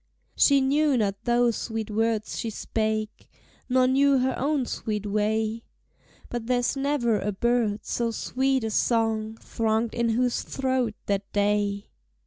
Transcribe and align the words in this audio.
She 0.35 0.61
knew 0.61 0.97
not 0.97 1.25
those 1.25 1.55
sweet 1.57 1.91
words 1.91 2.35
she 2.35 2.49
spake. 2.49 3.29
Nor 3.69 3.85
knew 3.85 4.17
her 4.17 4.33
own 4.35 4.65
sweet 4.65 5.05
way; 5.05 5.63
But 6.27 6.47
there's 6.47 6.75
never 6.75 7.19
a 7.19 7.31
bird, 7.31 7.85
so 7.85 8.09
sweet 8.09 8.63
a 8.63 8.71
song 8.71 9.37
Thronged 9.39 9.93
in 9.93 10.09
whose 10.09 10.41
throat 10.41 10.95
that 11.05 11.31
day! 11.33 11.91